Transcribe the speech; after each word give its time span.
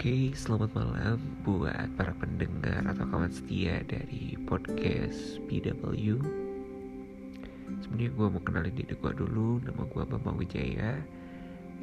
Oke, 0.00 0.32
selamat 0.32 0.72
malam 0.72 1.20
buat 1.44 1.92
para 2.00 2.16
pendengar 2.16 2.88
atau 2.88 3.04
kawan 3.04 3.28
setia 3.28 3.84
dari 3.84 4.32
podcast 4.48 5.36
PW. 5.44 6.16
Sebenarnya 7.84 8.08
gue 8.08 8.26
mau 8.32 8.40
kenalin 8.40 8.72
diri 8.72 8.96
gue 8.96 9.12
dulu, 9.12 9.60
nama 9.60 9.84
gue 9.84 10.00
Bambang 10.08 10.40
Wijaya, 10.40 10.96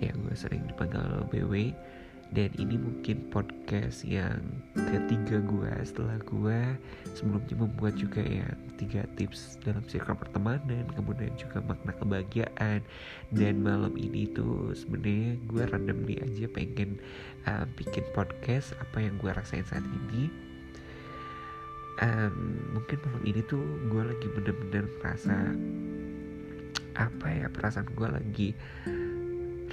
yang 0.02 0.18
gue 0.26 0.34
sering 0.34 0.66
dipanggil 0.66 1.30
BW. 1.30 1.70
Dan 2.36 2.52
ini 2.60 2.76
mungkin 2.76 3.32
podcast 3.32 4.04
yang 4.04 4.44
ketiga 4.76 5.40
gue 5.40 5.72
setelah 5.88 6.20
gue 6.28 6.60
sebelumnya 7.16 7.56
membuat 7.56 7.96
juga 7.96 8.20
yang 8.20 8.52
tiga 8.76 9.08
tips 9.16 9.56
dalam 9.64 9.82
circle 9.88 10.20
pertemanan, 10.20 10.84
kemudian 10.92 11.32
juga 11.40 11.64
makna 11.64 11.96
kebahagiaan. 11.96 12.84
Dan 13.32 13.64
malam 13.64 13.96
ini 13.96 14.28
tuh 14.36 14.76
sebenarnya 14.76 15.40
gue 15.48 15.64
randomly 15.72 16.20
aja 16.20 16.46
pengen 16.52 17.00
uh, 17.48 17.64
bikin 17.80 18.04
podcast 18.12 18.76
apa 18.84 19.08
yang 19.08 19.16
gue 19.18 19.32
rasain 19.32 19.64
saat 19.64 19.86
ini. 19.86 20.28
Um, 21.98 22.62
mungkin 22.78 23.02
malam 23.10 23.24
ini 23.26 23.42
tuh 23.50 23.64
gue 23.90 24.04
lagi 24.06 24.28
bener-bener 24.30 24.86
merasa 25.02 25.34
apa 26.98 27.28
ya 27.30 27.48
perasaan 27.50 27.90
gue 27.94 28.10
lagi 28.10 28.50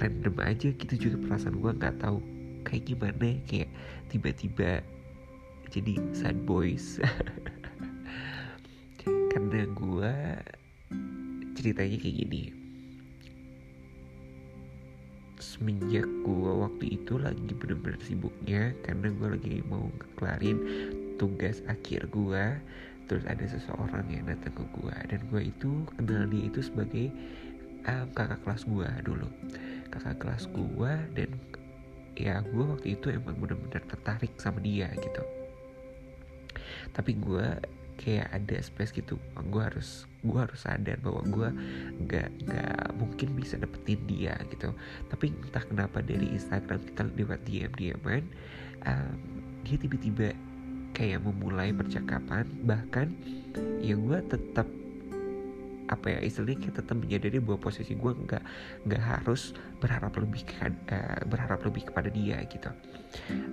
random 0.01 0.35
aja 0.41 0.73
gitu 0.73 0.93
juga 0.97 1.17
perasaan 1.21 1.57
gue 1.61 1.71
nggak 1.77 2.01
tahu 2.01 2.34
kayak 2.65 2.89
gimana 2.89 3.37
kayak 3.45 3.69
tiba-tiba 4.09 4.81
jadi 5.69 5.93
sad 6.11 6.43
boys. 6.43 6.99
Karena 9.31 9.67
gue 9.69 10.13
ceritanya 11.55 11.97
kayak 11.99 12.15
gini. 12.25 12.43
Semenjak 15.39 16.07
gue 16.23 16.51
waktu 16.51 16.85
itu 16.95 17.19
lagi 17.19 17.51
bener-bener 17.51 17.99
sibuknya 18.03 18.71
karena 18.87 19.11
gue 19.11 19.27
lagi 19.35 19.55
mau 19.67 19.91
ngekelarin 19.99 20.57
tugas 21.19 21.59
akhir 21.67 22.07
gue 22.11 22.59
terus 23.05 23.23
ada 23.29 23.45
seseorang 23.45 24.07
yang 24.09 24.25
datang 24.25 24.55
ke 24.55 24.65
gue 24.79 24.95
dan 25.11 25.21
gue 25.29 25.41
itu 25.51 25.71
kenal 25.99 26.25
dia 26.31 26.43
itu 26.49 26.59
sebagai 26.63 27.11
um, 27.87 28.07
kakak 28.15 28.39
kelas 28.47 28.63
gue 28.65 28.89
dulu. 29.05 29.29
Kakak 29.91 30.17
kelas 30.23 30.43
gue 30.51 30.93
dan 31.13 31.29
ya 32.15 32.41
gue 32.43 32.65
waktu 32.65 32.95
itu 32.95 33.11
emang 33.11 33.35
bener-bener 33.39 33.83
tertarik 33.83 34.33
sama 34.39 34.59
dia 34.63 34.91
gitu. 34.99 35.21
Tapi 36.95 37.11
gue 37.19 37.47
kayak 37.95 38.27
ada 38.27 38.59
space 38.59 38.91
gitu 38.91 39.15
gue 39.39 39.63
harus 39.63 40.03
gue 40.19 40.35
harus 40.35 40.67
sadar 40.67 40.99
bahwa 40.99 41.23
gue 41.31 41.49
nggak 42.03 42.29
nggak 42.43 42.85
mungkin 42.99 43.29
bisa 43.35 43.55
dapetin 43.59 43.99
dia 44.07 44.35
gitu. 44.51 44.71
Tapi 45.11 45.31
entah 45.31 45.63
kenapa 45.63 45.99
dari 46.03 46.31
Instagram 46.31 46.81
kita 46.91 47.07
lewat 47.15 47.39
DM 47.47 47.71
DMan 47.75 48.23
um, 48.87 49.15
dia 49.63 49.77
tiba-tiba 49.79 50.35
kayak 50.95 51.27
memulai 51.27 51.75
percakapan 51.75 52.47
bahkan 52.63 53.11
ya 53.83 53.99
gue 53.99 54.19
tetap 54.31 54.67
apa 55.85 56.17
ya 56.17 56.19
istilahnya 56.25 56.69
kita 56.69 56.81
tetap 56.81 56.97
menyadari 56.97 57.37
bahwa 57.37 57.61
posisi 57.61 57.93
gue 57.93 58.11
nggak 58.11 58.43
nggak 58.89 59.03
harus 59.03 59.53
berharap 59.77 60.17
lebih 60.17 60.41
ke, 60.45 60.55
uh, 60.65 61.21
berharap 61.29 61.61
lebih 61.61 61.89
kepada 61.89 62.09
dia 62.09 62.41
gitu. 62.49 62.69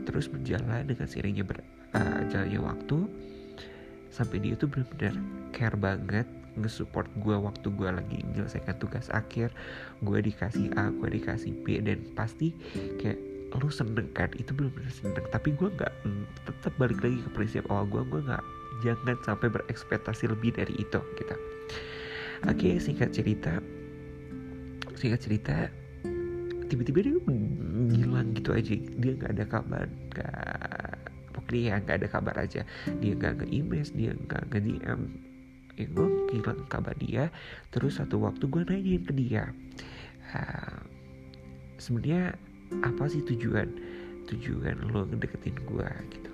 Terus 0.09 0.27
berjalan 0.33 0.89
dengan 0.89 1.07
seiringnya 1.07 1.45
ber, 1.45 1.61
uh, 1.93 2.21
jalannya 2.33 2.61
waktu 2.63 2.99
sampai 4.13 4.45
dia 4.45 4.55
tuh 4.57 4.69
benar-benar 4.69 5.17
care 5.57 5.77
banget 5.77 6.29
nge-support 6.53 7.09
gue 7.17 7.33
waktu 7.33 7.65
gue 7.73 7.89
lagi 7.89 8.19
menyelesaikan 8.33 8.77
tugas 8.81 9.09
akhir. 9.13 9.53
Gue 10.05 10.25
dikasih 10.25 10.73
A 10.77 10.93
gue 10.93 11.09
dikasih 11.09 11.53
B 11.65 11.81
dan 11.85 12.01
pasti 12.17 12.53
kayak 13.01 13.21
lu 13.53 13.69
seneng 13.69 14.09
kan? 14.17 14.33
Itu 14.37 14.57
benar-benar 14.57 14.93
seneng. 14.93 15.25
Tapi 15.29 15.53
gue 15.53 15.69
nggak 15.69 15.93
mm, 16.09 16.25
tetap 16.49 16.73
balik 16.81 17.01
lagi 17.05 17.21
ke 17.21 17.31
prinsip 17.37 17.65
awal 17.69 17.85
gue 17.89 18.05
gue 18.09 18.21
nggak 18.25 18.45
jangan 18.83 19.17
sampai 19.23 19.49
berekspektasi 19.49 20.29
lebih 20.29 20.57
dari 20.59 20.75
itu 20.77 21.01
gitu 21.17 21.37
Oke, 22.43 22.75
singkat 22.83 23.15
cerita, 23.15 23.63
singkat 24.99 25.21
cerita, 25.23 25.71
tiba-tiba 26.67 26.99
dia 27.07 27.15
ngilang 27.23 28.35
gitu 28.35 28.51
aja. 28.51 28.75
Dia 28.75 29.13
nggak 29.15 29.33
ada 29.39 29.45
kabar, 29.47 29.87
nggak 30.11 30.97
pokoknya 31.31 31.63
ya 31.63 31.75
nggak 31.87 31.97
ada 32.03 32.09
kabar 32.11 32.35
aja. 32.43 32.67
Dia 32.99 33.13
nggak 33.15 33.47
nge-email, 33.47 33.87
dia 33.95 34.11
nggak 34.27 34.43
nge-DM. 34.51 35.01
Ya, 35.79 35.87
gue 35.87 36.09
hilang 36.35 36.67
kabar 36.67 36.99
dia. 36.99 37.31
Terus 37.71 38.03
satu 38.03 38.19
waktu 38.27 38.43
gue 38.51 38.63
nanyain 38.67 39.07
ke 39.07 39.15
dia, 39.15 39.55
uh, 40.35 40.83
sebenarnya 41.79 42.35
apa 42.83 43.07
sih 43.07 43.23
tujuan 43.23 43.71
tujuan 44.27 44.83
lo 44.91 45.07
ngedeketin 45.07 45.57
gue 45.63 45.89
gitu. 46.11 46.31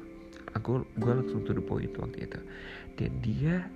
Aku 0.57 0.89
gue 0.97 1.13
langsung 1.13 1.45
to 1.45 1.53
the 1.53 1.61
point 1.61 1.93
waktu 2.01 2.25
itu. 2.25 2.41
Dan 2.97 3.13
dia 3.21 3.69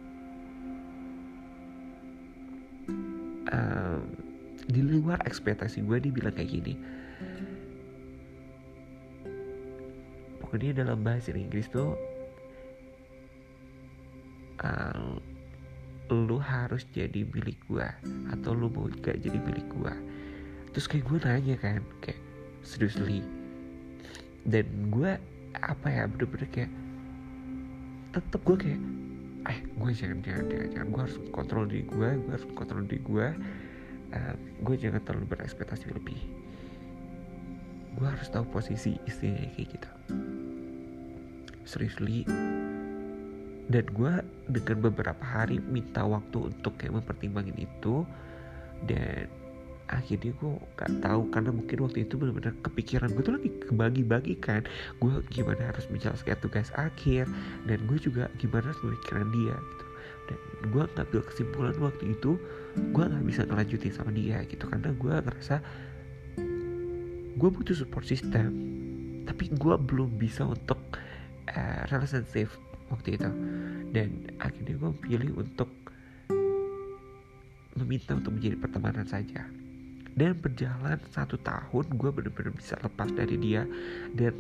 um, 3.53 4.00
di 4.66 4.81
luar 4.81 5.20
ekspektasi 5.26 5.82
gue 5.82 5.97
dia 5.98 6.12
bilang 6.12 6.34
kayak 6.34 6.50
gini 6.50 6.75
pokoknya 10.43 10.84
dalam 10.84 11.03
bahasa 11.03 11.34
Inggris 11.34 11.66
tuh 11.69 11.98
uh, 14.62 15.16
lu 16.12 16.37
harus 16.38 16.84
jadi 16.93 17.25
milik 17.25 17.56
gue 17.66 17.88
atau 18.31 18.53
lu 18.53 18.69
mau 18.69 18.87
gak 19.00 19.19
jadi 19.22 19.38
milik 19.41 19.66
gue 19.72 19.94
terus 20.72 20.88
kayak 20.88 21.04
gue 21.09 21.19
nanya 21.25 21.56
kan 21.60 21.81
kayak 22.00 22.20
seriously. 22.62 23.20
Dan 24.43 24.91
gue 24.91 25.19
apa 25.60 25.87
ya 25.87 26.09
bener-bener 26.09 26.49
kayak 26.50 26.72
tetep 28.16 28.41
gue 28.43 28.56
kayak 28.56 28.82
eh 29.50 29.58
gue 29.64 29.91
jangan 29.91 30.19
jangan 30.22 30.44
jangan, 30.47 30.69
jangan. 30.70 30.88
gue 30.91 31.00
harus 31.03 31.19
kontrol 31.34 31.64
diri 31.66 31.84
gue 31.88 32.08
gue 32.14 32.32
harus 32.32 32.47
kontrol 32.54 32.86
diri 32.86 33.03
gue 33.03 33.26
uh, 34.12 34.34
gue 34.36 34.75
jangan 34.78 35.03
terlalu 35.03 35.26
berekspektasi 35.34 35.91
lebih. 35.92 36.20
Gue 37.97 38.06
harus 38.08 38.28
tahu 38.32 38.48
posisi 38.48 38.97
istrinya 39.04 39.44
kayak 39.56 39.69
gitu. 39.76 39.91
Seriously. 41.69 42.25
Dan 43.72 43.84
gue 43.88 44.12
dengan 44.52 44.76
beberapa 44.91 45.22
hari 45.22 45.60
minta 45.60 46.04
waktu 46.04 46.52
untuk 46.52 46.76
kayak 46.76 47.00
mempertimbangin 47.00 47.56
itu. 47.56 48.04
Dan 48.84 49.28
akhirnya 49.91 50.32
gue 50.37 50.53
gak 50.78 50.93
tahu 51.03 51.28
karena 51.32 51.50
mungkin 51.50 51.78
waktu 51.84 52.06
itu 52.06 52.15
benar-benar 52.19 52.54
kepikiran 52.62 53.10
gue 53.12 53.22
tuh 53.22 53.34
lagi 53.34 53.50
kebagi-bagi 53.69 54.34
kan. 54.38 54.62
Gue 55.03 55.22
gimana 55.31 55.72
harus 55.72 55.87
menjelaskan 55.91 56.38
tugas 56.43 56.69
akhir 56.78 57.26
dan 57.66 57.78
gue 57.87 57.98
juga 57.98 58.31
gimana 58.38 58.70
harus 58.70 58.82
memikirkan 58.84 59.28
dia 59.31 59.56
gitu. 59.56 59.84
Dan 60.31 60.38
gue 60.70 60.84
ngambil 60.97 61.20
kesimpulan 61.26 61.76
waktu 61.82 62.04
itu 62.15 62.38
gue 62.94 63.04
nggak 63.04 63.25
bisa 63.26 63.43
ngelanjutin 63.47 63.93
sama 63.93 64.10
dia 64.15 64.38
gitu. 64.47 64.65
Karena 64.69 64.91
gue 64.94 65.15
ngerasa 65.19 65.56
gue 67.32 67.49
butuh 67.49 67.76
support 67.76 68.04
system 68.04 68.50
tapi 69.22 69.49
gue 69.54 69.75
belum 69.78 70.19
bisa 70.19 70.44
untuk 70.44 70.78
uh, 71.53 71.82
relationship 71.88 72.50
waktu 72.91 73.16
itu. 73.16 73.31
Dan 73.93 74.31
akhirnya 74.41 74.75
gue 74.76 74.93
pilih 75.04 75.31
untuk 75.37 75.69
meminta 77.72 78.12
untuk 78.12 78.37
menjadi 78.37 78.56
pertemanan 78.60 79.09
saja 79.09 79.49
dan 80.12 80.36
berjalan 80.36 81.00
satu 81.12 81.40
tahun 81.40 81.86
gue 81.96 82.10
bener-bener 82.12 82.52
bisa 82.52 82.76
lepas 82.80 83.08
dari 83.12 83.36
dia. 83.40 83.64
Dan 84.12 84.36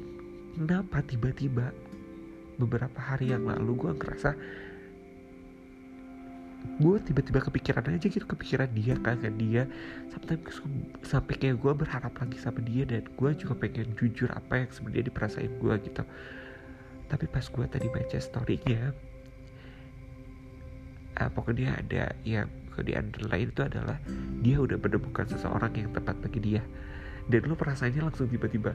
kenapa 0.56 1.00
tiba-tiba 1.04 1.72
beberapa 2.60 3.00
hari 3.00 3.32
yang 3.32 3.48
lalu 3.48 3.88
gue 3.88 3.92
ngerasa 3.96 4.30
gue 6.62 6.96
tiba-tiba 7.02 7.42
kepikiran 7.42 7.90
aja 7.90 8.06
gitu 8.06 8.22
kepikiran 8.22 8.70
dia 8.76 8.94
kangen 9.00 9.34
dia. 9.40 9.62
Sampai 10.12 10.36
sampai 11.02 11.34
kayak 11.40 11.56
gue 11.58 11.72
berharap 11.72 12.12
lagi 12.16 12.38
sama 12.38 12.60
dia 12.62 12.84
dan 12.84 13.08
gue 13.08 13.30
juga 13.34 13.54
pengen 13.56 13.96
jujur 13.96 14.28
apa 14.30 14.66
yang 14.66 14.70
sebenarnya 14.70 15.08
diperasain 15.08 15.52
gue 15.56 15.74
gitu. 15.88 16.04
Tapi 17.08 17.24
pas 17.28 17.44
gue 17.44 17.64
tadi 17.68 17.88
baca 17.92 18.18
storynya 18.20 19.12
uh, 21.18 21.30
pokoknya 21.32 21.76
ada 21.76 22.12
yang 22.24 22.48
di 22.80 22.96
underline 22.96 23.52
itu 23.52 23.60
adalah 23.60 24.00
dia 24.40 24.56
udah 24.56 24.80
menemukan 24.80 25.28
seseorang 25.28 25.72
yang 25.76 25.92
tepat 25.92 26.16
bagi 26.24 26.40
dia. 26.40 26.62
Dan 27.28 27.46
lo 27.46 27.54
perasaannya 27.54 28.02
langsung 28.02 28.26
tiba-tiba 28.26 28.72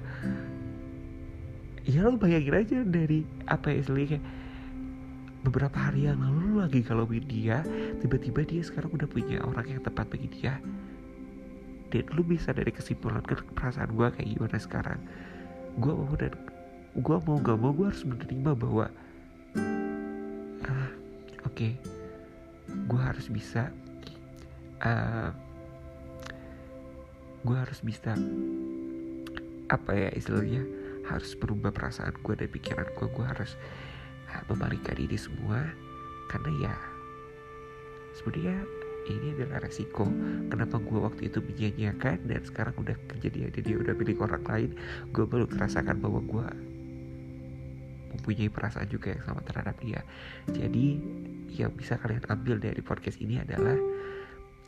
ya 1.88 2.04
lo 2.04 2.20
bayangin 2.20 2.56
aja 2.56 2.78
dari 2.84 3.24
apa 3.48 3.72
ya 3.72 3.80
istilahnya 3.80 4.20
beberapa 5.48 5.80
hari 5.80 6.12
yang 6.12 6.20
lalu 6.20 6.60
lagi 6.60 6.84
kalau 6.84 7.08
dia 7.08 7.64
tiba-tiba 8.04 8.44
dia 8.44 8.60
sekarang 8.60 8.92
udah 8.92 9.08
punya 9.08 9.40
orang 9.48 9.66
yang 9.66 9.82
tepat 9.82 10.12
bagi 10.12 10.28
dia. 10.28 10.60
Dan 11.88 12.04
lo 12.12 12.20
bisa 12.20 12.52
dari 12.52 12.68
kesimpulan 12.76 13.24
ke 13.24 13.40
perasaan 13.56 13.96
gue 13.96 14.08
kayak 14.12 14.28
gimana 14.28 14.58
sekarang. 14.60 15.00
Gue 15.80 15.96
mau 15.96 16.12
dan 16.20 16.36
gue 17.00 17.18
mau 17.24 17.38
gak 17.40 17.56
mau 17.56 17.72
gue 17.72 17.88
harus 17.88 18.04
menerima 18.04 18.52
bahwa 18.58 18.92
ah 20.68 20.90
oke 21.48 21.56
okay, 21.56 21.80
gue 22.68 23.00
harus 23.00 23.32
bisa 23.32 23.72
uh, 24.84 25.30
gue 27.46 27.58
harus 27.58 27.80
bisa 27.86 28.18
apa 29.68 29.92
ya 29.96 30.10
istilahnya 30.16 30.64
harus 31.08 31.36
merubah 31.40 31.72
perasaan 31.72 32.16
gue 32.20 32.34
dan 32.36 32.50
pikiran 32.52 32.88
gue 32.92 33.08
gue 33.08 33.26
harus 33.26 33.56
uh, 34.32 34.44
membalikkan 34.52 35.00
ini 35.00 35.16
semua 35.16 35.64
karena 36.28 36.52
ya 36.68 36.76
sebenarnya 38.20 38.58
ini 39.08 39.40
adalah 39.40 39.64
resiko 39.64 40.04
kenapa 40.52 40.84
gue 40.84 41.00
waktu 41.00 41.32
itu 41.32 41.40
menyanyiakan 41.40 42.28
dan 42.28 42.42
sekarang 42.44 42.76
udah 42.76 42.96
kejadian 43.16 43.56
dia 43.56 43.78
udah 43.80 43.96
milik 43.96 44.20
orang 44.20 44.44
lain. 44.44 44.76
Gue 45.16 45.24
baru 45.24 45.48
merasakan 45.48 46.04
bahwa 46.04 46.20
gue 46.28 46.48
mempunyai 48.18 48.52
perasaan 48.52 48.88
juga 48.92 49.16
yang 49.16 49.24
sama 49.24 49.42
terhadap 49.48 49.76
dia. 49.80 50.04
Jadi 50.52 51.00
yang 51.56 51.72
bisa 51.72 51.96
kalian 51.96 52.24
ambil 52.28 52.60
dari 52.60 52.82
podcast 52.84 53.20
ini 53.24 53.40
adalah 53.40 53.80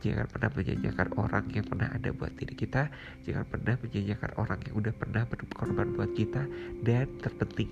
jangan 0.00 0.26
pernah 0.28 0.50
menyanyiakan 0.56 1.08
orang 1.20 1.44
yang 1.52 1.64
pernah 1.68 1.88
ada 1.92 2.10
buat 2.12 2.32
diri 2.36 2.56
kita. 2.56 2.88
Jangan 3.28 3.44
pernah 3.48 3.74
menyanyiakan 3.76 4.30
orang 4.40 4.60
yang 4.64 4.74
udah 4.80 4.94
pernah 4.96 5.22
berkorban 5.28 5.92
buat 5.92 6.10
kita. 6.16 6.42
Dan 6.80 7.06
terpenting 7.20 7.70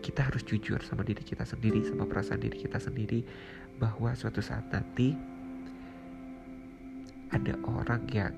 kita 0.00 0.28
harus 0.28 0.44
jujur 0.44 0.80
sama 0.84 1.04
diri 1.04 1.20
kita 1.20 1.44
sendiri 1.44 1.84
sama 1.84 2.08
perasaan 2.08 2.40
diri 2.40 2.56
kita 2.56 2.80
sendiri 2.80 3.20
bahwa 3.76 4.16
suatu 4.16 4.40
saat 4.40 4.64
nanti 4.72 5.12
ada 7.28 7.52
orang 7.68 8.08
yang 8.08 8.32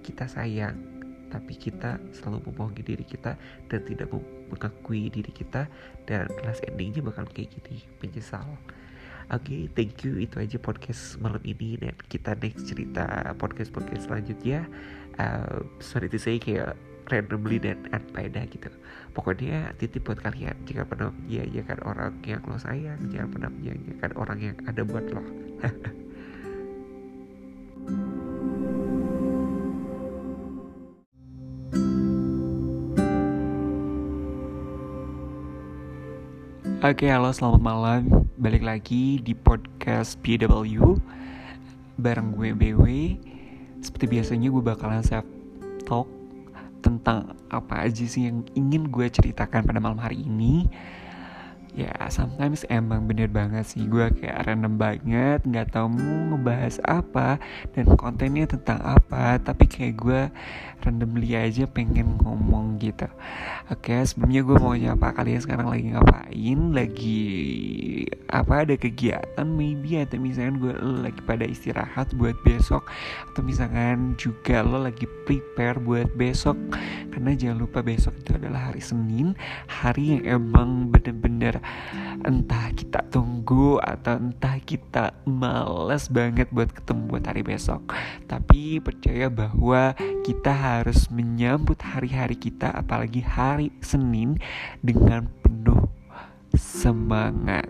kita 0.00 0.24
sayang 0.24 0.80
tapi 1.28 1.60
kita 1.60 2.00
selalu 2.16 2.48
membohongi 2.48 2.80
diri 2.80 3.04
kita 3.04 3.36
dan 3.68 3.80
tidak 3.84 4.08
mengakui 4.48 5.12
diri 5.12 5.28
kita. 5.28 5.68
Dan 6.08 6.28
last 6.44 6.64
endingnya 6.64 7.04
bakal 7.04 7.28
kayak 7.28 7.52
gini 7.52 7.84
menyesal 8.00 8.48
oke 9.32 9.44
okay, 9.44 9.68
thank 9.72 10.02
you. 10.04 10.18
Itu 10.20 10.40
aja 10.40 10.56
podcast 10.60 11.16
malam 11.20 11.40
ini. 11.44 11.76
Dan 11.78 11.94
kita 12.08 12.36
next 12.38 12.68
cerita 12.68 13.32
podcast 13.36 13.70
podcast 13.72 14.08
selanjutnya. 14.08 14.66
Uh, 15.18 15.66
sorry 15.82 16.06
to 16.06 16.18
say 16.18 16.38
kayak 16.38 16.78
randomly 17.08 17.56
dan 17.56 17.80
unfaedah 17.90 18.44
gitu. 18.52 18.68
Pokoknya 19.16 19.72
titip 19.80 20.04
buat 20.08 20.20
kalian. 20.20 20.54
Jika 20.68 20.84
pernah 20.84 21.12
menyanyiakan 21.12 21.78
orang 21.84 22.12
yang 22.24 22.42
lo 22.44 22.56
sayang. 22.60 23.00
Jangan 23.08 23.28
pernah 23.32 23.50
menyanyiakan 23.52 24.12
orang 24.16 24.38
yang 24.40 24.56
ada 24.68 24.82
buat 24.84 25.04
lo 25.12 25.22
Oke, 36.88 37.04
halo 37.04 37.28
selamat 37.28 37.60
malam. 37.60 38.00
Balik 38.40 38.64
lagi 38.64 39.20
di 39.20 39.36
podcast 39.36 40.16
PW 40.24 40.96
bareng 42.00 42.32
gue 42.32 42.56
BW. 42.56 42.84
Seperti 43.84 44.08
biasanya 44.08 44.48
gue 44.48 44.62
bakalan 44.64 45.04
self 45.04 45.28
talk 45.84 46.08
tentang 46.80 47.36
apa 47.52 47.84
aja 47.84 48.08
sih 48.08 48.32
yang 48.32 48.40
ingin 48.56 48.88
gue 48.88 49.04
ceritakan 49.04 49.68
pada 49.68 49.84
malam 49.84 50.00
hari 50.00 50.24
ini 50.24 50.64
ya 51.74 51.92
sometimes 52.08 52.64
emang 52.72 53.04
bener 53.04 53.28
banget 53.28 53.64
sih. 53.68 53.84
Gue 53.84 54.08
kayak 54.12 54.48
random 54.48 54.80
banget 54.80 55.40
nggak 55.44 55.72
tahu 55.72 55.92
mau 55.92 56.34
ngebahas 56.34 56.80
apa 56.86 57.40
dan 57.76 57.84
kontennya 57.96 58.48
tentang 58.48 58.80
apa 58.82 59.36
tapi 59.42 59.68
kayak 59.68 59.94
gue 60.00 60.20
randomly 60.82 61.34
aja 61.34 61.66
pengen 61.66 62.18
ngomong 62.22 62.78
gitu. 62.78 63.06
Oke 63.68 63.98
sebelumnya 64.06 64.40
gue 64.46 64.56
mau 64.56 64.74
nyapa 64.74 65.12
kalian 65.14 65.40
sekarang 65.42 65.68
lagi 65.68 65.92
ngapain? 65.92 66.60
Lagi 66.72 67.22
apa 68.30 68.64
ada 68.64 68.74
kegiatan 68.78 69.46
maybe? 69.46 69.98
Atau 70.00 70.22
misalkan 70.22 70.62
gue 70.62 70.72
lagi 70.78 71.20
pada 71.26 71.44
istirahat 71.44 72.14
buat 72.14 72.38
besok? 72.46 72.86
Atau 73.32 73.42
misalkan 73.42 74.14
juga 74.16 74.62
lo 74.62 74.80
lagi 74.80 75.04
prepare 75.26 75.82
buat 75.82 76.08
besok? 76.14 76.56
Karena 77.10 77.34
jangan 77.34 77.58
lupa 77.58 77.82
besok 77.82 78.14
itu 78.22 78.38
adalah 78.38 78.70
hari 78.70 78.82
Senin 78.82 79.34
hari 79.66 80.16
yang 80.16 80.22
emang 80.40 80.90
bener-bener 80.94 81.57
entah 82.24 82.70
kita 82.74 83.04
tunggu 83.08 83.78
atau 83.78 84.18
entah 84.18 84.58
kita 84.62 85.14
males 85.24 86.10
banget 86.10 86.50
buat 86.50 86.70
ketemu 86.72 87.02
buat 87.08 87.24
hari 87.24 87.42
besok. 87.46 87.94
Tapi 88.26 88.82
percaya 88.82 89.30
bahwa 89.30 89.94
kita 90.26 90.52
harus 90.52 91.08
menyambut 91.08 91.78
hari-hari 91.80 92.36
kita 92.36 92.72
apalagi 92.74 93.22
hari 93.22 93.72
Senin 93.80 94.36
dengan 94.82 95.30
penuh 95.42 95.88
semangat. 96.54 97.68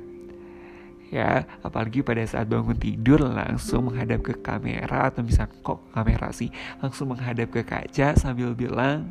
Ya 1.08 1.48
apalagi 1.64 2.04
pada 2.04 2.20
saat 2.28 2.52
bangun 2.52 2.76
tidur 2.76 3.24
langsung 3.24 3.88
menghadap 3.88 4.20
ke 4.20 4.36
kamera 4.44 5.08
atau 5.08 5.24
bisa 5.24 5.48
kok 5.64 5.80
kamera 5.96 6.28
sih 6.36 6.52
langsung 6.84 7.16
menghadap 7.16 7.48
ke 7.48 7.64
kaca 7.64 8.12
sambil 8.12 8.52
bilang 8.52 9.08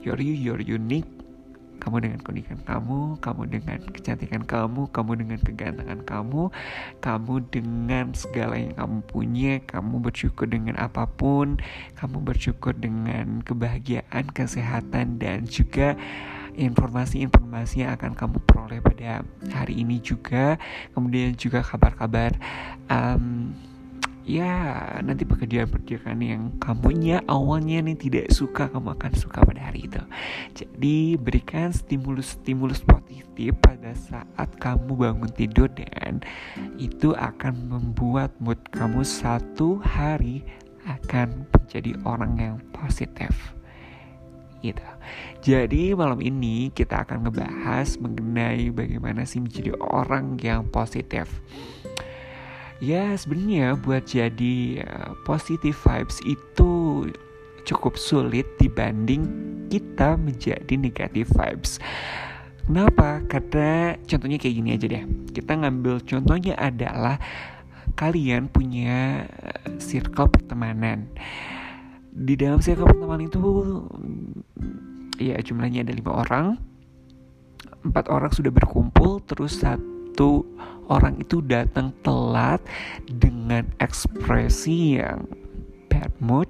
you're 0.00 0.16
you 0.16 0.32
you're 0.32 0.64
unique 0.64 1.21
kamu 1.82 1.96
dengan 2.06 2.20
keunikan 2.22 2.60
kamu, 2.62 3.18
kamu 3.18 3.42
dengan 3.50 3.78
kecantikan 3.90 4.42
kamu, 4.46 4.86
kamu 4.94 5.10
dengan 5.18 5.38
kegantengan 5.42 6.00
kamu, 6.06 6.42
kamu 7.02 7.34
dengan 7.50 8.14
segala 8.14 8.54
yang 8.54 8.78
kamu 8.78 8.98
punya, 9.10 9.52
kamu 9.66 9.98
bersyukur 9.98 10.46
dengan 10.46 10.78
apa 10.78 11.10
pun, 11.10 11.58
kamu 11.98 12.22
bersyukur 12.22 12.70
dengan 12.78 13.42
kebahagiaan, 13.42 14.30
kesehatan, 14.30 15.18
dan 15.18 15.42
juga 15.50 15.98
informasi-informasi 16.54 17.82
yang 17.82 17.96
akan 17.96 18.12
kamu 18.14 18.36
peroleh 18.46 18.78
pada 18.78 19.26
hari 19.50 19.82
ini 19.82 19.98
juga, 19.98 20.60
kemudian 20.94 21.34
juga 21.34 21.66
kabar-kabar. 21.66 22.36
Ya 24.22 24.78
nanti 25.02 25.26
pekerjaan-pekerjaan 25.26 26.18
yang 26.22 26.54
kamunya 26.62 27.18
awalnya 27.26 27.82
nih 27.82 27.98
tidak 27.98 28.26
suka 28.30 28.70
kamu 28.70 28.94
akan 28.94 29.12
suka 29.18 29.42
pada 29.42 29.70
hari 29.70 29.90
itu. 29.90 30.02
Jadi 30.54 31.18
berikan 31.18 31.74
stimulus-stimulus 31.74 32.86
positif 32.86 33.54
pada 33.58 33.90
saat 33.98 34.48
kamu 34.62 34.94
bangun 34.94 35.30
tidur 35.34 35.66
dan 35.74 36.22
itu 36.78 37.14
akan 37.18 37.70
membuat 37.70 38.30
mood 38.38 38.58
kamu 38.70 39.02
satu 39.02 39.82
hari 39.82 40.46
akan 40.86 41.46
menjadi 41.50 41.94
orang 42.06 42.32
yang 42.38 42.56
positif. 42.74 43.54
Gitu. 44.62 44.86
Jadi 45.42 45.90
malam 45.98 46.22
ini 46.22 46.70
kita 46.70 47.02
akan 47.02 47.26
ngebahas 47.26 47.98
mengenai 47.98 48.70
bagaimana 48.70 49.26
sih 49.26 49.42
menjadi 49.42 49.74
orang 49.82 50.38
yang 50.38 50.70
positif 50.70 51.26
ya 52.82 53.14
sebenarnya 53.14 53.78
buat 53.78 54.10
jadi 54.10 54.82
uh, 54.82 55.14
positive 55.22 55.78
vibes 55.86 56.18
itu 56.26 57.06
cukup 57.62 57.94
sulit 57.94 58.42
dibanding 58.58 59.22
kita 59.70 60.18
menjadi 60.18 60.74
negative 60.74 61.30
vibes. 61.30 61.78
Kenapa? 62.66 63.22
Karena 63.30 63.94
contohnya 64.02 64.38
kayak 64.38 64.54
gini 64.58 64.70
aja 64.74 64.86
deh. 64.90 65.04
Kita 65.30 65.52
ngambil 65.62 66.02
contohnya 66.02 66.58
adalah 66.58 67.22
kalian 67.98 68.50
punya 68.50 69.26
eh, 69.30 69.78
circle 69.82 70.30
pertemanan. 70.30 71.10
Di 72.12 72.34
dalam 72.38 72.62
circle 72.62 72.86
pertemanan 72.86 73.26
itu 73.26 73.40
ya 75.18 75.38
jumlahnya 75.42 75.86
ada 75.86 75.94
lima 75.94 76.12
orang. 76.22 76.46
Empat 77.82 78.06
orang 78.14 78.30
sudah 78.30 78.54
berkumpul, 78.54 79.18
terus 79.26 79.58
satu 79.58 79.91
orang 80.92 81.16
itu 81.20 81.40
datang 81.44 81.94
telat 82.04 82.60
dengan 83.08 83.64
ekspresi 83.80 85.00
yang 85.00 85.24
bad 85.88 86.12
mood. 86.20 86.48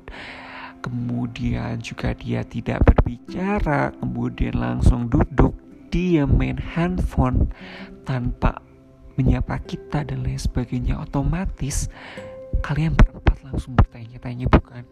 Kemudian 0.83 1.79
juga 1.79 2.11
dia 2.19 2.43
tidak 2.43 2.83
berbicara 2.83 3.95
kemudian 4.03 4.59
langsung 4.59 5.07
duduk 5.07 5.55
dia 5.95 6.27
main 6.27 6.59
handphone 6.59 7.47
tanpa 8.03 8.59
menyapa 9.15 9.63
kita 9.63 10.03
dan 10.03 10.27
lain 10.27 10.41
sebagainya. 10.41 10.99
Otomatis 10.99 11.87
kalian 12.67 12.99
berempat 12.99 13.47
langsung 13.47 13.79
bertanya-tanya 13.79 14.51
bukan 14.51 14.83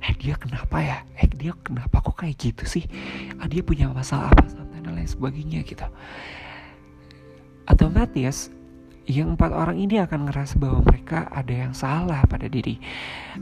eh 0.00 0.14
dia 0.18 0.34
kenapa 0.34 0.82
ya? 0.82 0.98
Eh 1.14 1.30
dia 1.30 1.54
kenapa 1.62 2.02
kok 2.02 2.26
kayak 2.26 2.34
gitu 2.40 2.64
sih? 2.66 2.84
Ah, 3.38 3.46
dia 3.46 3.62
punya 3.62 3.86
masalah 3.92 4.34
apa 4.34 4.48
dan 4.80 4.96
lain 4.96 5.06
sebagainya 5.06 5.62
gitu 5.62 5.86
otomatis 7.70 8.50
yang 9.06 9.34
empat 9.34 9.50
orang 9.54 9.78
ini 9.78 10.02
akan 10.02 10.30
ngerasa 10.30 10.58
bahwa 10.58 10.82
mereka 10.86 11.26
ada 11.30 11.54
yang 11.54 11.72
salah 11.74 12.22
pada 12.26 12.46
diri 12.46 12.78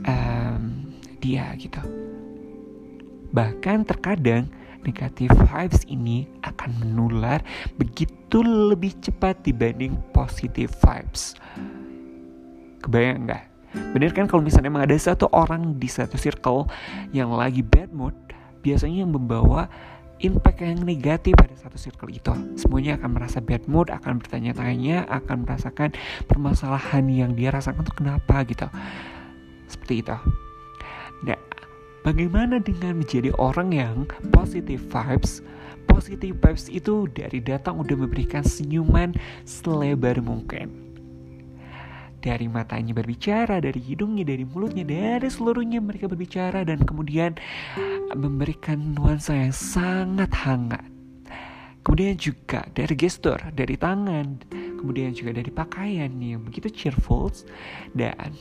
um, 0.05 0.93
dia 1.21 1.49
gitu. 1.57 1.81
Bahkan 3.33 3.85
terkadang 3.85 4.49
negatif 4.81 5.29
vibes 5.29 5.83
ini 5.85 6.25
akan 6.41 6.71
menular 6.81 7.43
begitu 7.75 8.41
lebih 8.41 8.95
cepat 9.03 9.43
dibanding 9.43 9.93
positive 10.15 10.71
vibes. 10.81 11.35
Kebayang 12.79 13.27
nggak? 13.27 13.43
Bener 13.93 14.09
kan 14.15 14.25
kalau 14.25 14.41
misalnya 14.41 14.73
emang 14.73 14.87
ada 14.89 14.97
satu 14.97 15.29
orang 15.29 15.77
di 15.77 15.85
satu 15.85 16.17
circle 16.17 16.65
yang 17.13 17.29
lagi 17.29 17.61
bad 17.61 17.93
mood, 17.93 18.15
biasanya 18.65 19.05
yang 19.05 19.13
membawa 19.13 19.69
impact 20.19 20.59
yang 20.63 20.83
negatif 20.83 21.35
pada 21.35 21.55
satu 21.55 21.75
circle 21.79 22.11
itu. 22.11 22.31
Semuanya 22.59 22.99
akan 22.99 23.09
merasa 23.15 23.39
bad 23.39 23.65
mood, 23.67 23.91
akan 23.91 24.19
bertanya-tanya, 24.19 25.07
akan 25.07 25.47
merasakan 25.47 25.95
permasalahan 26.27 27.07
yang 27.07 27.31
dia 27.35 27.51
rasakan 27.51 27.83
itu 27.83 27.93
kenapa 27.95 28.43
gitu. 28.47 28.67
Seperti 29.69 30.01
itu. 30.03 30.17
Nah, 31.23 31.39
Bagaimana 31.99 32.63
dengan 32.63 33.03
menjadi 33.03 33.35
orang 33.35 33.75
yang 33.75 34.07
positive 34.31 34.79
vibes? 34.87 35.43
Positive 35.83 36.31
vibes 36.31 36.71
itu 36.71 37.11
dari 37.11 37.43
datang 37.43 37.83
udah 37.83 37.93
memberikan 37.99 38.39
senyuman 38.39 39.11
selebar 39.43 40.23
mungkin. 40.23 40.88
Dari 42.19 42.51
matanya 42.51 42.91
berbicara, 42.91 43.63
dari 43.63 43.79
hidungnya, 43.79 44.27
dari 44.27 44.43
mulutnya, 44.43 44.83
dari 44.83 45.31
seluruhnya 45.31 45.79
mereka 45.79 46.11
berbicara 46.11 46.67
dan 46.67 46.83
kemudian 46.83 47.39
memberikan 48.11 48.95
nuansa 48.95 49.39
yang 49.39 49.55
sangat 49.55 50.27
hangat. 50.35 50.83
Kemudian 51.79 52.19
juga 52.19 52.67
dari 52.75 52.91
gestur, 52.93 53.39
dari 53.55 53.79
tangan, 53.79 54.43
kemudian 54.77 55.15
juga 55.15 55.31
dari 55.39 55.47
pakaian 55.47 56.11
yang 56.19 56.43
begitu 56.43 56.67
cheerful 56.67 57.31
dan 57.95 58.35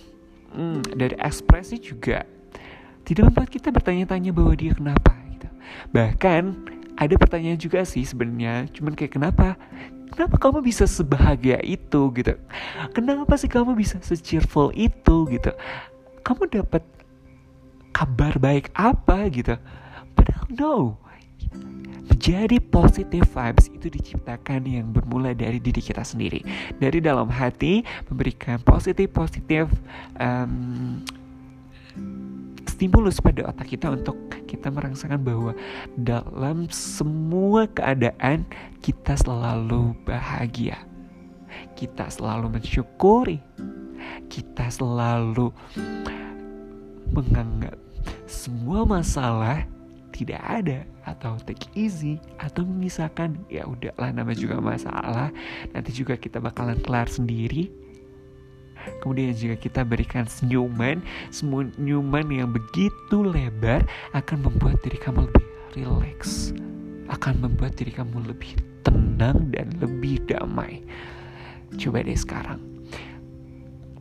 hmm, 0.52 0.82
dari 0.98 1.14
ekspresi 1.22 1.78
juga 1.78 2.26
tidak 3.06 3.32
membuat 3.32 3.48
kita 3.48 3.72
bertanya-tanya 3.72 4.30
bahwa 4.36 4.52
dia 4.52 4.74
kenapa 4.76 5.16
gitu. 5.32 5.48
Bahkan 5.94 6.42
ada 6.98 7.14
pertanyaan 7.14 7.56
juga 7.56 7.86
sih 7.86 8.02
sebenarnya, 8.02 8.68
cuman 8.74 8.92
kayak 8.98 9.16
kenapa? 9.16 9.54
Kenapa 10.08 10.36
kamu 10.40 10.64
bisa 10.64 10.88
sebahagia 10.88 11.60
itu 11.62 12.10
gitu? 12.16 12.34
Kenapa 12.96 13.36
sih 13.36 13.50
kamu 13.50 13.76
bisa 13.76 14.00
se-cheerful 14.00 14.72
itu 14.72 15.28
gitu? 15.28 15.52
Kamu 16.24 16.48
dapat 16.48 16.82
kabar 17.92 18.36
baik 18.40 18.72
apa 18.74 19.28
gitu? 19.28 19.54
Padahal 20.16 20.46
no. 20.54 20.74
Menjadi 22.08 22.58
positive 22.58 23.30
vibes 23.30 23.70
itu 23.70 23.86
diciptakan 23.92 24.66
yang 24.66 24.90
bermula 24.90 25.36
dari 25.38 25.62
diri 25.62 25.78
kita 25.78 26.02
sendiri, 26.02 26.42
dari 26.82 26.98
dalam 26.98 27.30
hati 27.30 27.86
memberikan 28.10 28.58
positif 28.64 29.06
positif 29.14 29.70
um, 30.18 30.98
stimulus 32.66 33.22
pada 33.22 33.46
otak 33.46 33.70
kita 33.70 33.94
untuk 33.94 34.18
kita 34.48 34.72
merasakan 34.72 35.20
bahwa 35.20 35.52
dalam 36.00 36.64
semua 36.72 37.68
keadaan 37.68 38.48
kita 38.80 39.14
selalu 39.20 39.92
bahagia. 40.08 40.80
Kita 41.76 42.08
selalu 42.08 42.56
mensyukuri. 42.56 43.38
Kita 44.32 44.72
selalu 44.72 45.52
menganggap 47.12 47.76
semua 48.24 48.84
masalah 48.84 49.64
tidak 50.12 50.42
ada 50.44 50.84
atau 51.06 51.38
take 51.46 51.70
easy 51.78 52.20
atau 52.42 52.66
memisahkan 52.66 53.38
ya 53.48 53.64
udahlah 53.64 54.10
nama 54.12 54.34
juga 54.34 54.60
masalah 54.60 55.32
nanti 55.72 55.94
juga 55.94 56.18
kita 56.18 56.42
bakalan 56.42 56.76
kelar 56.84 57.08
sendiri 57.08 57.72
Kemudian 59.00 59.34
jika 59.34 59.56
kita 59.58 59.80
berikan 59.86 60.24
senyuman, 60.26 61.02
senyuman 61.30 62.26
yang 62.28 62.50
begitu 62.50 63.16
lebar 63.22 63.86
akan 64.16 64.38
membuat 64.48 64.80
diri 64.82 64.98
kamu 64.98 65.28
lebih 65.28 65.46
rileks, 65.76 66.56
akan 67.12 67.44
membuat 67.44 67.76
diri 67.76 67.92
kamu 67.92 68.24
lebih 68.28 68.58
tenang 68.82 69.52
dan 69.52 69.68
lebih 69.78 70.22
damai. 70.26 70.82
Coba 71.76 72.00
deh 72.00 72.16
sekarang. 72.16 72.60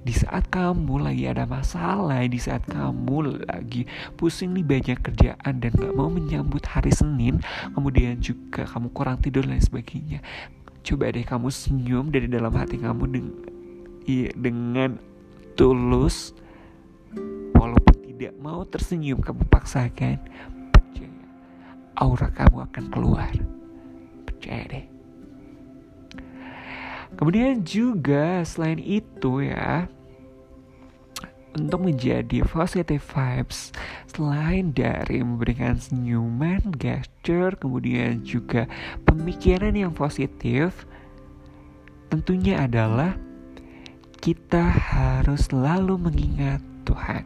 Di 0.07 0.15
saat 0.15 0.47
kamu 0.47 1.03
lagi 1.03 1.27
ada 1.27 1.43
masalah, 1.43 2.23
di 2.23 2.39
saat 2.39 2.63
kamu 2.63 3.43
lagi 3.43 3.83
pusing 4.15 4.55
nih 4.55 4.63
banyak 4.63 5.03
kerjaan 5.03 5.59
dan 5.59 5.75
gak 5.75 5.91
mau 5.91 6.07
menyambut 6.07 6.63
hari 6.63 6.95
Senin, 6.95 7.43
kemudian 7.75 8.15
juga 8.23 8.63
kamu 8.63 8.87
kurang 8.95 9.19
tidur 9.19 9.43
dan 9.43 9.59
sebagainya. 9.59 10.23
Coba 10.79 11.11
deh 11.11 11.27
kamu 11.27 11.51
senyum 11.51 12.07
dari 12.07 12.31
dalam 12.31 12.55
hati 12.55 12.79
kamu 12.79 13.03
dengan 13.11 13.35
dengan 14.33 14.95
tulus 15.59 16.31
walaupun 17.51 17.95
tidak 18.07 18.33
mau 18.39 18.63
tersenyum 18.63 19.19
kamu 19.19 19.43
paksakan. 19.51 20.17
Percaya 20.71 21.11
aura 21.99 22.31
kamu 22.31 22.57
akan 22.71 22.85
keluar. 22.87 23.31
Percaya 24.23 24.63
deh. 24.71 24.85
Kemudian 27.17 27.67
juga 27.67 28.45
selain 28.47 28.79
itu 28.79 29.43
ya 29.43 29.89
untuk 31.57 31.89
menjadi 31.89 32.45
positive 32.45 33.01
vibes 33.01 33.73
selain 34.13 34.69
dari 34.71 35.25
memberikan 35.25 35.73
senyuman, 35.75 36.61
gesture, 36.77 37.57
kemudian 37.57 38.21
juga 38.21 38.69
pemikiran 39.09 39.73
yang 39.73 39.91
positif 39.91 40.85
tentunya 42.13 42.63
adalah 42.63 43.17
kita 44.17 44.61
harus 44.61 45.47
selalu 45.47 46.09
mengingat 46.09 46.61
Tuhan. 46.83 47.23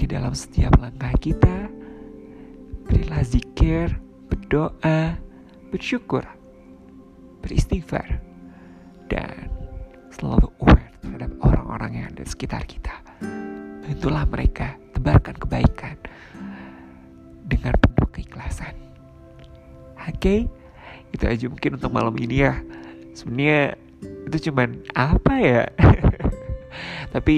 Di 0.00 0.08
dalam 0.08 0.32
setiap 0.32 0.80
langkah 0.80 1.12
kita, 1.20 1.68
berilah 2.88 3.22
zikir, 3.22 4.00
berdoa, 4.32 5.16
bersyukur, 5.70 6.24
beristighfar, 7.44 8.20
dan 9.12 9.48
selalu 10.12 10.48
aware 10.64 10.90
terhadap 11.00 11.32
orang-orang 11.44 11.90
yang 12.00 12.06
ada 12.12 12.22
di 12.24 12.30
sekitar 12.30 12.64
kita. 12.64 12.94
Bantulah 13.86 14.24
mereka, 14.28 14.76
tebarkan 14.96 15.36
kebaikan 15.36 15.96
dengan 17.48 17.74
penuh 17.80 18.08
keikhlasan. 18.12 18.74
Oke, 20.00 20.16
okay? 20.16 20.40
itu 21.12 21.24
aja 21.26 21.46
mungkin 21.48 21.76
untuk 21.76 21.92
malam 21.92 22.14
ini 22.16 22.44
ya. 22.44 22.54
Sebenarnya 23.12 23.79
itu 24.00 24.50
cuman 24.50 24.80
apa 24.94 25.34
ya 25.40 25.64
tapi 27.14 27.36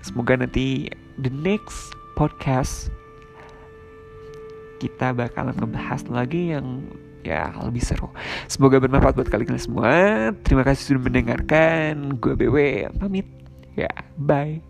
semoga 0.00 0.40
nanti 0.40 0.88
the 1.20 1.30
next 1.30 1.92
podcast 2.16 2.88
kita 4.80 5.12
bakalan 5.12 5.56
ngebahas 5.56 6.04
lagi 6.12 6.52
yang 6.52 6.84
ya 7.26 7.50
lebih 7.58 7.82
seru. 7.82 8.06
Semoga 8.46 8.78
bermanfaat 8.78 9.18
buat 9.18 9.26
kalian 9.26 9.58
semua. 9.58 10.30
Terima 10.46 10.62
kasih 10.62 10.94
sudah 10.94 11.02
mendengarkan. 11.10 12.20
Gue 12.22 12.38
BW 12.38 12.86
pamit. 13.02 13.26
Ya, 13.74 13.90
bye. 14.14 14.62